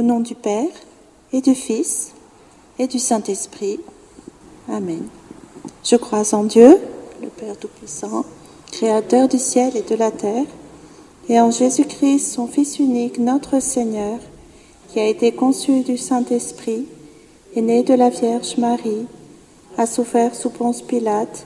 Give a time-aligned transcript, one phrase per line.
[0.00, 0.72] Au nom du Père
[1.30, 2.12] et du Fils
[2.78, 3.80] et du Saint-Esprit.
[4.66, 5.06] Amen.
[5.84, 6.78] Je crois en Dieu,
[7.20, 8.24] le Père Tout-Puissant,
[8.72, 10.46] Créateur du ciel et de la terre,
[11.28, 14.18] et en Jésus-Christ, son Fils unique, notre Seigneur,
[14.88, 16.86] qui a été conçu du Saint-Esprit,
[17.54, 19.04] est né de la Vierge Marie,
[19.76, 21.44] a souffert sous Ponce Pilate,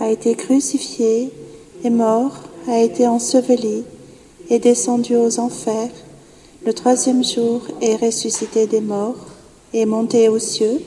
[0.00, 1.32] a été crucifié,
[1.82, 3.84] est mort, a été enseveli,
[4.50, 5.88] est descendu aux enfers,
[6.66, 9.14] le troisième jour est ressuscité des morts,
[9.72, 10.82] est monté aux cieux,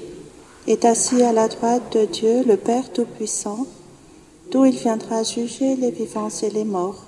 [0.68, 3.66] est assis à la droite de Dieu, le Père Tout-Puissant,
[4.52, 7.06] d'où il viendra juger les vivants et les morts.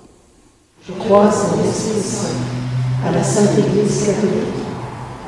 [0.88, 4.64] Je crois en l'Esprit Saint, à la Sainte Église catholique,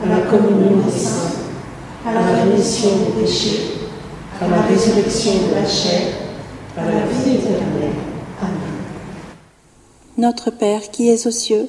[0.02, 1.32] à la communion des saints,
[2.06, 3.72] à la rémission des péchés,
[4.40, 6.14] à la résurrection de la chair,
[6.78, 7.92] à la vie éternelle.
[8.40, 8.54] Amen.
[10.16, 11.68] Notre Père qui es aux cieux,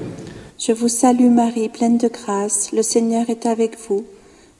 [0.63, 2.71] Je vous salue Marie, pleine de grâce.
[2.71, 4.05] Le Seigneur est avec vous.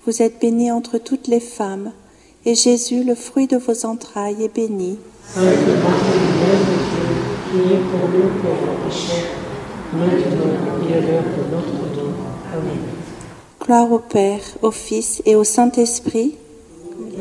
[0.08, 1.92] Vous êtes bénie entre toutes les femmes,
[2.44, 4.98] et Jésus, le fruit de vos entrailles, est béni.
[5.28, 5.62] Sainte Marie,
[6.42, 7.06] Mère de Dieu,
[7.52, 9.30] priez pour nous pauvres pécheurs,
[9.94, 12.34] maintenant et à l'heure de notre mort.
[12.52, 12.80] Amen.
[13.64, 16.34] Gloire au Père, au Fils et au Saint-Esprit.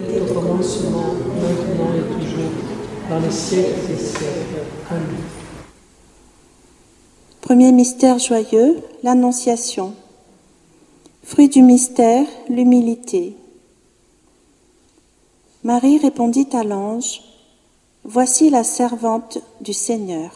[0.08, 2.52] Et au commencement, maintenant et toujours,
[3.10, 4.64] dans les siècles des siècles.
[4.88, 5.29] Amen.
[7.50, 9.92] Premier mystère joyeux, l'Annonciation.
[11.24, 13.34] Fruit du mystère, l'humilité.
[15.64, 17.22] Marie répondit à l'ange,
[18.04, 20.30] Voici la servante du Seigneur.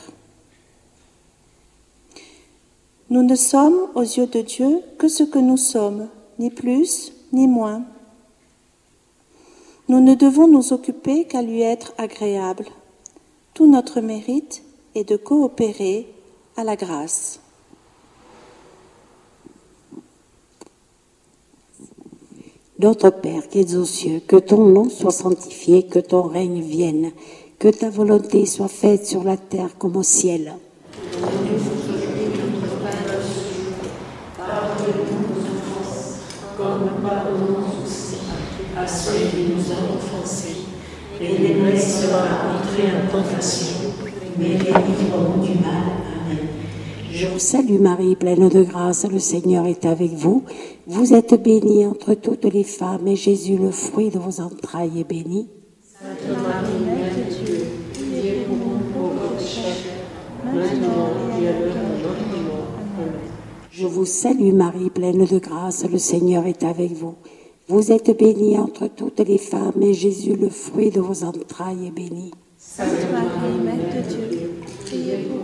[3.11, 6.09] Nous ne sommes aux yeux de Dieu que ce que nous sommes,
[6.41, 7.85] ni plus ni moins.
[9.89, 12.67] Nous ne devons nous occuper qu'à lui être agréable.
[13.55, 14.65] Tout notre mérite
[14.97, 16.09] est de coopérer
[16.57, 17.41] à la grâce.
[22.79, 27.13] Notre Père qui es aux cieux, que ton nom soit sanctifié, que ton règne vienne,
[27.59, 30.55] que ta volonté soit faite sur la terre comme au ciel.
[38.77, 40.67] à ceux qui nous ont offensés.
[41.21, 43.93] Et ne laisse pas entrer en tentation,
[44.37, 46.04] mais délivre-nous du mal.
[47.13, 50.43] Je vous salue Marie, pleine de grâce, le Seigneur est avec vous.
[50.89, 55.09] Vous êtes bénie entre toutes les femmes, et Jésus, le fruit de vos entrailles, est
[55.09, 55.49] béni.
[55.93, 59.63] Sainte Marie, Mère de Dieu, priez pour nous pauvres pécheurs,
[60.45, 62.67] maintenant et à l'heure de notre mort.
[62.99, 63.13] Amen.
[63.71, 67.15] Je vous salue Marie, pleine de grâce, le Seigneur est avec vous.
[67.69, 71.93] Vous êtes bénie entre toutes les femmes, et Jésus, le fruit de vos entrailles, est
[71.93, 72.33] béni.
[72.59, 74.51] Sainte Marie, Mère de Dieu,
[74.85, 75.44] priez pour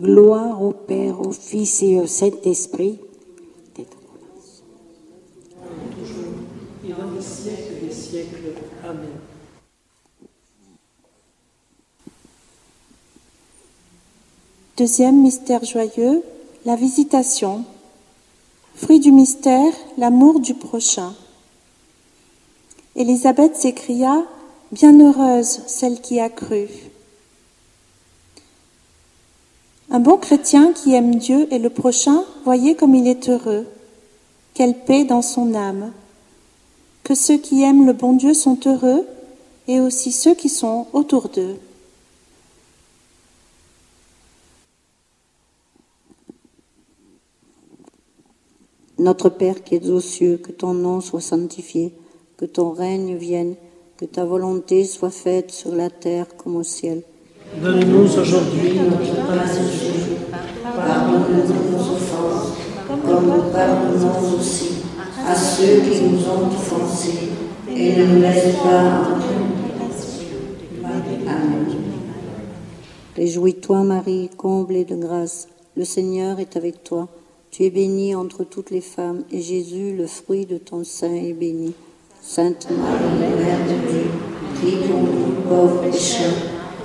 [0.00, 2.98] Gloire au Père, au Fils et au Saint-Esprit.
[14.78, 16.22] Deuxième mystère joyeux,
[16.64, 17.66] la visitation.
[18.74, 21.12] Fruit du mystère, l'amour du prochain.
[22.96, 24.24] Élisabeth s'écria,
[24.72, 26.89] Bienheureuse celle qui a cru.
[29.92, 33.66] Un bon chrétien qui aime Dieu et le prochain, voyez comme il est heureux.
[34.54, 35.92] Quelle paix dans son âme.
[37.02, 39.04] Que ceux qui aiment le bon Dieu sont heureux
[39.66, 41.56] et aussi ceux qui sont autour d'eux.
[48.98, 51.92] Notre Père qui es aux cieux, que ton nom soit sanctifié,
[52.36, 53.56] que ton règne vienne,
[53.96, 57.02] que ta volonté soit faite sur la terre comme au ciel.
[57.56, 59.90] Donne-nous aujourd'hui notre pain ce.
[60.62, 62.52] Pardonne-nous nos offenses,
[62.86, 64.70] comme nous pardonnons aussi
[65.26, 67.28] à ceux qui nous ont offensés,
[67.68, 69.08] et ne nous laisse pas.
[71.26, 71.66] Amen.
[73.16, 75.48] Réjouis-toi, Marie, comblée de grâce.
[75.76, 77.08] Le Seigneur est avec toi.
[77.50, 81.32] Tu es bénie entre toutes les femmes, et Jésus, le fruit de ton sein, est
[81.32, 81.74] béni.
[82.22, 84.10] Sainte Marie, Mère de Dieu,
[84.54, 86.49] prie pour nous pauvres pécheurs,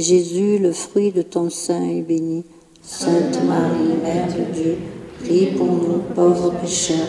[0.00, 2.44] Jésus, le fruit de ton sein, est béni.
[2.82, 4.76] Sainte Marie, Mère de Dieu,
[5.22, 7.08] prie pour nous pauvres pécheurs,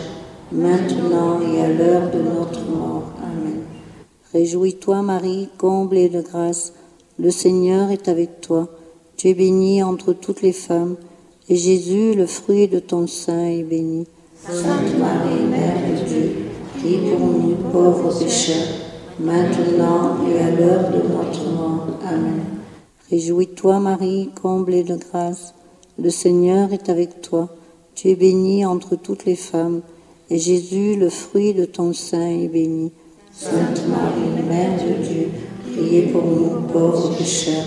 [0.50, 3.12] maintenant et à l'heure de notre mort.
[3.22, 3.62] Amen.
[4.32, 6.72] Réjouis-toi, Marie, comblée de grâce.
[7.18, 8.68] Le Seigneur est avec toi.
[9.16, 10.96] Tu es bénie entre toutes les femmes,
[11.48, 14.06] et Jésus, le fruit de ton sein, est béni.
[14.46, 16.32] Sainte Marie, Mère de Dieu,
[16.78, 18.68] prie pour nous pauvres pécheurs,
[19.20, 21.57] maintenant et à l'heure de notre mort.
[23.10, 25.54] Réjouis-toi, Marie, comblée de grâce.
[25.98, 27.48] Le Seigneur est avec toi.
[27.94, 29.80] Tu es bénie entre toutes les femmes,
[30.28, 32.92] et Jésus, le fruit de ton sein, est béni.
[33.32, 35.28] Sainte Marie, Mère de Dieu,
[35.72, 37.64] priez pour nous pauvres pécheurs,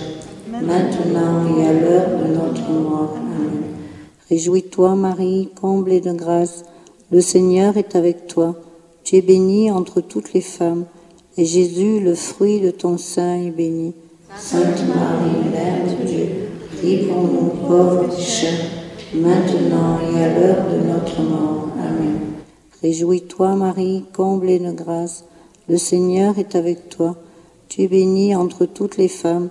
[0.48, 3.16] maintenant et à l'heure de notre mort.
[3.18, 3.64] Amen.
[4.30, 6.66] Réjouis-toi, Marie, comblée de grâce.
[7.10, 8.56] Le Seigneur est avec toi.
[9.04, 10.86] Tu es bénie entre toutes les femmes,
[11.36, 13.96] et Jésus, le fruit de ton sein, est béni.
[14.38, 16.28] Sainte Marie, Mère de Dieu,
[16.78, 18.66] prie pour nous pauvres pécheurs,
[19.14, 21.68] maintenant et à l'heure de notre mort.
[21.78, 22.20] Amen.
[22.82, 25.26] Réjouis-toi, Marie, comblée de grâce.
[25.68, 27.18] Le Seigneur est avec toi.
[27.68, 29.50] Tu es bénie entre toutes les femmes,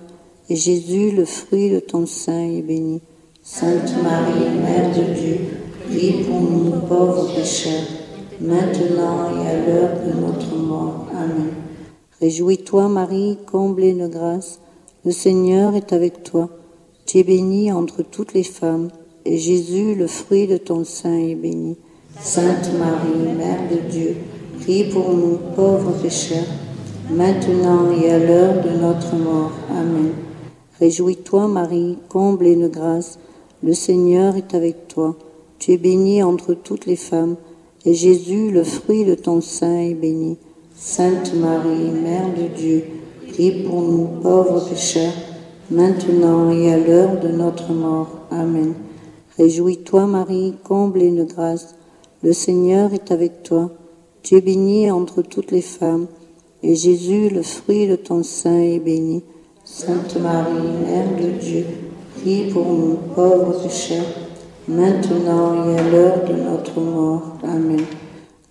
[0.49, 3.01] et Jésus, le fruit de ton sein, est béni.
[3.43, 5.37] Sainte Marie, Mère de Dieu,
[5.87, 7.87] prie pour nous pauvres pécheurs,
[8.39, 11.05] maintenant et à l'heure de notre mort.
[11.13, 11.53] Amen.
[12.19, 14.60] Réjouis-toi, Marie, comblée de grâce.
[15.03, 16.47] Le Seigneur est avec toi.
[17.07, 18.89] Tu es bénie entre toutes les femmes,
[19.25, 21.75] et Jésus, le fruit de ton sein, est béni.
[22.19, 24.15] Sainte Marie, Mère de Dieu,
[24.59, 26.45] prie pour nous pauvres pécheurs,
[27.09, 29.53] maintenant et à l'heure de notre mort.
[29.71, 30.11] Amen.
[30.79, 33.17] Réjouis-toi Marie, comble de grâce,
[33.63, 35.15] le Seigneur est avec toi.
[35.57, 37.37] Tu es bénie entre toutes les femmes,
[37.85, 40.37] et Jésus, le fruit de ton sein, est béni.
[40.75, 42.83] Sainte Marie, Mère de Dieu,
[43.41, 45.13] prie pour nous pauvres pécheurs,
[45.71, 48.19] maintenant et à l'heure de notre mort.
[48.29, 48.75] Amen.
[49.35, 51.73] Réjouis-toi Marie, comble de grâce,
[52.21, 53.71] le Seigneur est avec toi.
[54.21, 56.05] Tu es bénie entre toutes les femmes,
[56.61, 59.23] et Jésus, le fruit de ton sein, est béni.
[59.65, 61.65] Sainte Marie, Mère de Dieu,
[62.19, 64.05] prie pour nous pauvres pécheurs,
[64.67, 67.37] maintenant et à l'heure de notre mort.
[67.43, 67.85] Amen.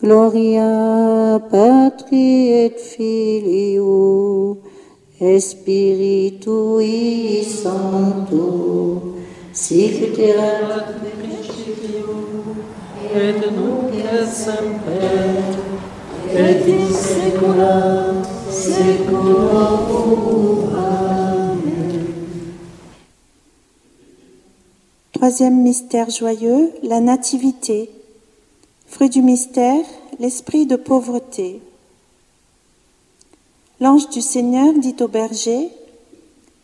[0.03, 4.59] Gloria Patri et Filio,
[5.21, 7.05] Spiritui
[7.45, 9.17] Sancto,
[9.53, 10.35] sic et
[13.15, 15.45] et nunc et semper,
[16.33, 17.77] et in saecula
[18.51, 19.95] saeculorum.
[20.75, 22.07] Amen.
[25.13, 27.91] Troisième mystère joyeux, la nativité.
[28.87, 29.85] Fruit du mystère,
[30.19, 31.61] l'esprit de pauvreté.
[33.81, 35.71] L'ange du Seigneur dit au berger,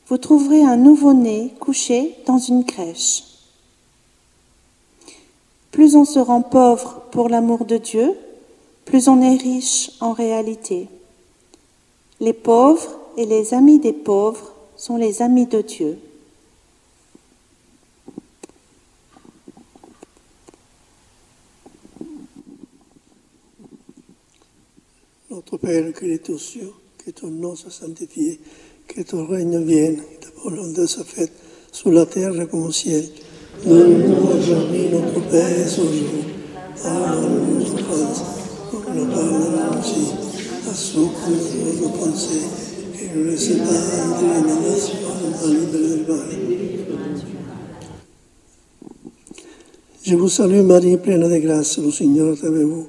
[0.09, 3.25] Vous trouverez un nouveau-né couché dans une crèche.
[5.71, 8.15] Plus on se rend pauvre pour l'amour de Dieu,
[8.85, 10.89] plus on est riche en réalité.
[12.21, 15.99] Les pauvres et les amis des pauvres sont les amis de Dieu.
[25.31, 26.73] Notre Père qui est aux cieux,
[27.07, 28.41] que ton nom soit sanctifié,
[28.89, 31.31] que ton règne vienne, que ta volonté soit faite
[31.71, 33.05] sur la terre comme au ciel.
[33.65, 36.25] Donne-nous aujourd'hui notre pain ce jour.
[38.93, 39.17] Nous nous.
[43.01, 43.87] Et du mal.
[50.03, 52.89] Je vous salue Marie, pleine de grâce, le Seigneur est avec vous.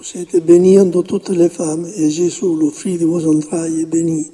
[0.00, 3.84] Vous êtes bénie entre toutes les femmes, et Jésus, le fruit de vos entrailles, est
[3.84, 4.30] béni.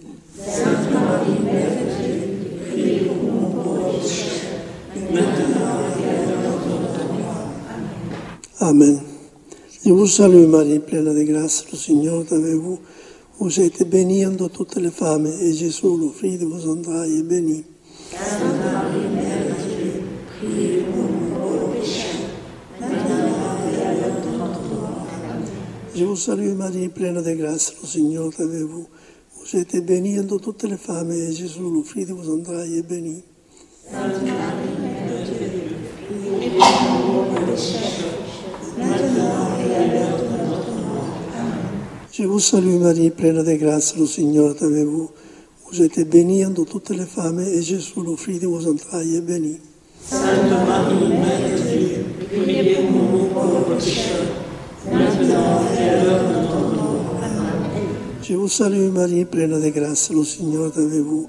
[8.60, 9.00] Amen.
[9.84, 12.78] Je vous salue Marie, pleine de grâce, le Seigneur est avec vous.
[13.40, 17.22] Vous êtes bénie entre toutes les femmes, et Jésus, le fruit de vos entrailles, est
[25.96, 28.86] Je vous salue Marie, pleine de grâce, le Seigneur est avec vous.
[29.40, 32.82] Vous êtes bénie entre toutes les femmes, et Jésus, le fruit de vos entrailles, est
[32.82, 33.24] béni.
[42.12, 45.08] Je vous salue Marie, pleine de grâce, le Seigneur est avec vous.
[45.70, 49.22] Vous êtes bénie entre toutes les femmes, et Jésus, le fruit de vos entrailles, est
[49.22, 49.60] béni.
[58.22, 61.28] Je vous salue Marie, pleine de grâce, le Seigneur est avec vous.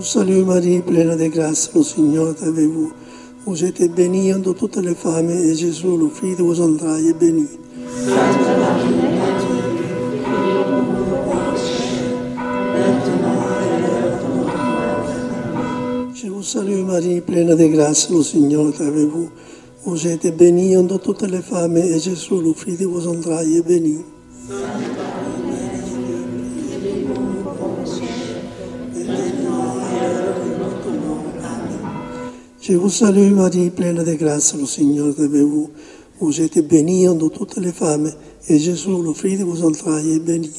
[0.02, 2.92] Je vous salue Marie, pleine de grâce, le Seigneur est avec vous.
[3.47, 7.12] Vous êtes bénie entre toutes les femmes, et Jésus, le fruit de vos entrailles, est
[7.12, 7.47] béni.
[16.16, 18.11] Je vous salue Marie, pleine de grâce,
[34.57, 35.71] le Seigneur est avec vous.
[36.21, 38.09] Vous êtes bénie entre toutes les femmes,
[38.49, 40.50] et Jésus, le fruit de vos entrailles, est béni.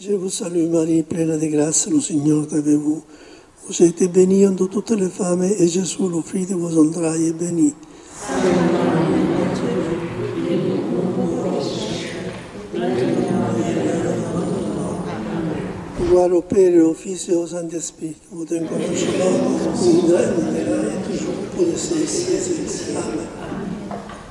[0.00, 3.02] Je vous salue Marie, pleine de grâce, le Seigneur est avec vous.
[3.68, 7.32] Vous êtes bénie entre toutes les femmes, et Jésus, le fruit de vos entrailles, est
[7.34, 7.74] béni.
[16.16, 19.36] Gloire au Père, et au Fils et au Saint-Esprit, au temps commencement,
[19.74, 22.96] maintenant et toujours, pour les siècles.
[22.96, 23.26] Amen.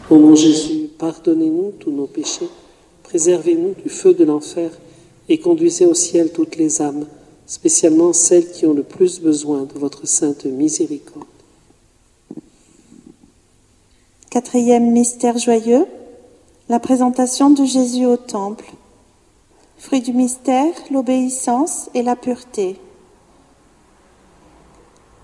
[0.10, 2.50] Ô mon Jésus, pardonnez-nous tous nos péchés,
[3.04, 4.72] préservez-nous du feu de l'enfer
[5.30, 7.06] et conduisez au ciel toutes les âmes,
[7.46, 11.28] spécialement celles qui ont le plus besoin de votre sainte miséricorde.
[14.32, 15.86] Quatrième mystère joyeux,
[16.68, 18.74] la présentation de Jésus au Temple.
[19.86, 22.82] Fruit du mystère, l'obéissance et la pureté.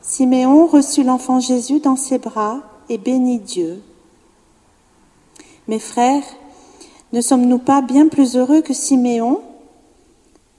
[0.04, 3.82] Siméon reçut l'enfant Jésus dans ses bras et bénit Dieu.
[5.68, 6.22] Mes frères,
[7.12, 9.42] ne sommes-nous pas bien plus heureux que Siméon?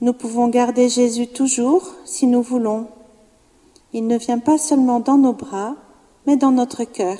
[0.01, 2.87] Nous pouvons garder Jésus toujours si nous voulons.
[3.93, 5.75] Il ne vient pas seulement dans nos bras,
[6.27, 7.19] mais dans notre cœur.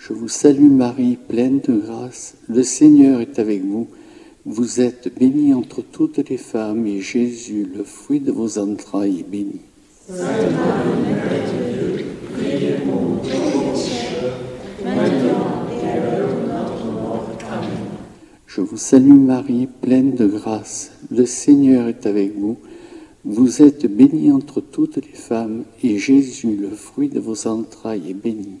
[0.00, 2.34] Je vous salue Marie, pleine de grâce.
[2.48, 3.86] Le Seigneur est avec vous.
[4.46, 9.30] Vous êtes bénie entre toutes les femmes, et Jésus, le fruit de vos entrailles, est
[9.30, 9.60] béni.
[18.46, 20.92] Je vous salue Marie, pleine de grâce.
[21.10, 22.56] Le Seigneur est avec vous.
[23.26, 28.14] Vous êtes bénie entre toutes les femmes, et Jésus, le fruit de vos entrailles, est
[28.14, 28.60] béni.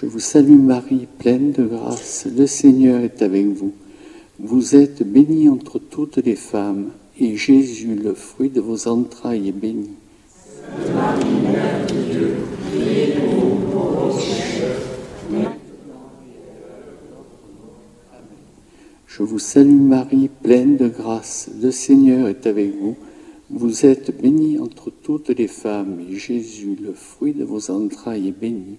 [0.00, 2.26] Je vous salue Marie, pleine de grâce.
[2.34, 3.74] Le Seigneur est avec vous.
[4.38, 9.52] Vous êtes bénie entre toutes les femmes, et Jésus, le fruit de vos entrailles, est
[9.52, 9.90] béni.
[19.06, 21.50] Je vous salue Marie, pleine de grâce.
[21.60, 22.96] Le Seigneur est avec vous.
[23.50, 28.40] Vous êtes bénie entre toutes les femmes, et Jésus, le fruit de vos entrailles, est
[28.40, 28.78] béni.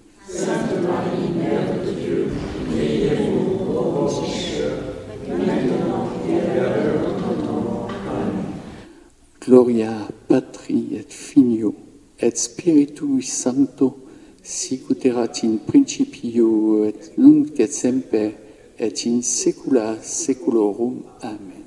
[9.39, 11.73] Gloria patri et filio
[12.19, 13.95] et spiritui sancto
[14.43, 18.35] sicut erat in principio et nunc et semper
[18.77, 21.01] et in saecula saeculorum.
[21.21, 21.65] Amen.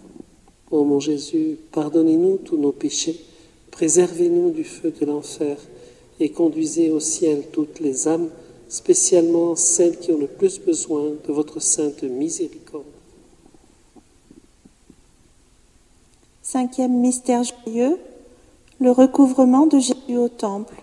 [0.71, 3.21] Ô mon Jésus, pardonnez-nous tous nos péchés,
[3.73, 5.57] préservez-nous du feu de l'enfer
[6.21, 8.31] et conduisez au ciel toutes les âmes,
[8.75, 12.85] spécialement celles qui ont le plus besoin de votre sainte miséricorde.
[16.43, 17.99] Cinquième mystère joyeux,
[18.81, 20.75] le recouvrement de Jésus au temple.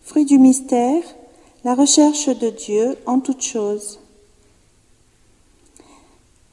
[0.00, 1.02] Fruit du mystère,
[1.62, 4.00] la recherche de Dieu en toutes choses.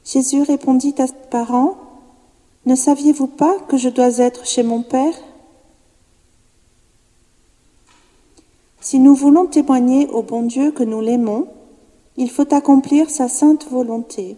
[0.04, 1.78] Jésus répondit à ses parents,
[2.66, 5.14] Ne saviez-vous pas que je dois être chez mon Père?
[8.84, 11.48] Si nous voulons témoigner au bon Dieu que nous l'aimons,
[12.18, 14.36] il faut accomplir sa sainte volonté.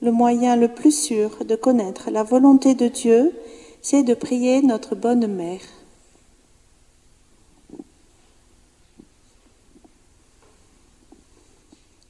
[0.00, 3.32] Le moyen le plus sûr de connaître la volonté de Dieu,
[3.80, 5.60] c'est de prier notre bonne mère.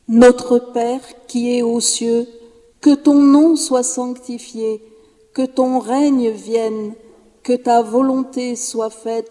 [0.08, 2.26] Notre Père qui es aux cieux,
[2.80, 4.80] que ton nom soit sanctifié,
[5.34, 6.94] que ton règne vienne,
[7.42, 9.30] que ta volonté soit faite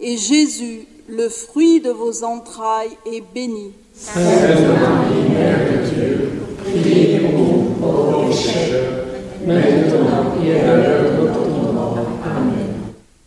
[0.00, 3.72] et Jésus, le fruit de vos entrailles, est béni.
[3.94, 4.20] Sainte
[4.80, 6.30] Marie, de Dieu.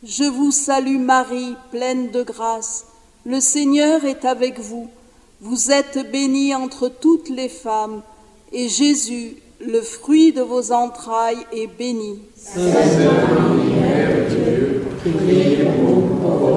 [0.03, 2.85] Je vous salue Marie, pleine de grâce.
[3.25, 4.87] Le Seigneur est avec vous.
[5.41, 8.01] Vous êtes bénie entre toutes les femmes,
[8.51, 12.19] et Jésus, le fruit de vos entrailles, est béni.
[12.35, 16.56] Sainte Marie, Mère de Dieu, priez pour nous pauvres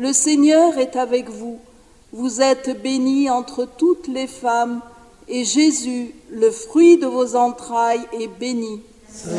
[0.00, 1.58] Le Seigneur est avec vous.
[2.12, 4.80] Vous êtes bénie entre toutes les femmes,
[5.26, 8.80] et Jésus, le fruit de vos entrailles, est béni.
[9.12, 9.34] Sainte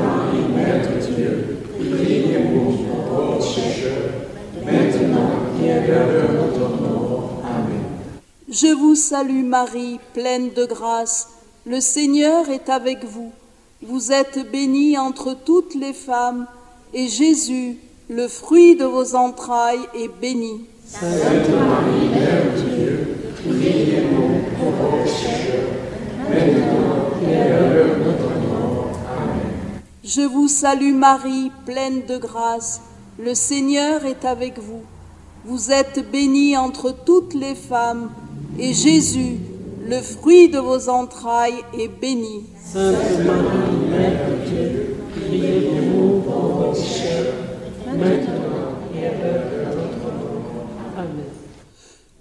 [0.00, 4.12] Marie, Mère de Dieu, priez pour nous pécheurs,
[4.64, 7.42] maintenant et à l'heure de notre mort.
[7.44, 7.82] Amen.
[8.48, 11.30] Je vous salue Marie, pleine de grâce.
[11.66, 13.32] Le Seigneur est avec vous.
[13.82, 16.46] Vous êtes bénie entre toutes les femmes,
[16.92, 17.78] et Jésus,
[18.10, 20.66] le fruit de vos entrailles, est béni.
[20.86, 25.70] Sainte Marie, Mère de Dieu, priez pour pauvres pécheurs,
[26.28, 28.90] maintenant et à l'heure de notre mort.
[29.08, 29.80] Amen.
[30.04, 32.82] Je vous salue Marie, pleine de grâce.
[33.18, 34.82] Le Seigneur est avec vous.
[35.46, 38.10] Vous êtes bénie entre toutes les femmes,
[38.58, 39.38] et Jésus,
[39.86, 42.44] le fruit de vos entrailles, est béni.
[42.62, 47.43] Sainte Marie, Mère de Dieu, priez pour pauvres pécheurs,
[50.96, 51.30] Amen.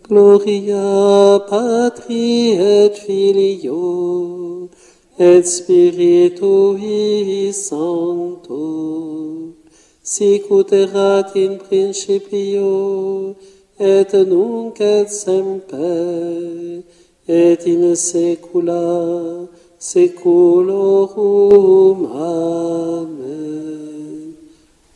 [0.07, 4.69] Gloria Patri et Filio
[5.17, 6.91] et Spiritui
[7.53, 9.03] Sancto
[10.03, 10.71] sic ut
[11.35, 13.35] in principio,
[13.79, 16.83] et nunc et semper,
[17.27, 19.47] et in saecula
[19.79, 21.17] saeculorum.
[22.11, 23.92] Amen.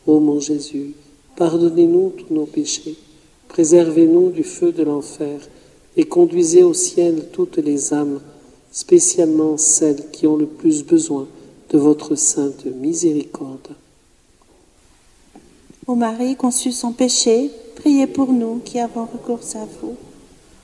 [0.08, 0.94] Ô mon Jésus,
[1.36, 2.96] pardonnez-nous tous nos péchés,
[3.48, 5.38] préservez-nous du feu de l'enfer,
[5.98, 8.18] et conduisez au ciel toutes les âmes,
[8.72, 11.28] spécialement celles qui ont le plus besoin
[11.68, 13.68] de votre sainte miséricorde.
[15.86, 19.94] Ô Marie conçue sans péché, priez pour nous qui avons recours à vous.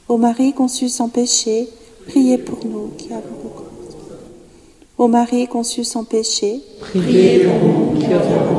[0.09, 1.69] Ô Marie conçue sans péché,
[2.07, 5.05] priez pour nous qui avons recours à vous.
[5.05, 8.54] Ô Marie conçue sans péché, Priez pour nous qui avons.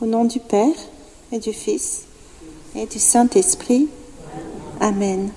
[0.00, 0.74] Au nom du Père
[1.32, 2.02] et du Fils
[2.74, 3.88] et du Saint-Esprit.
[4.80, 5.30] Amen.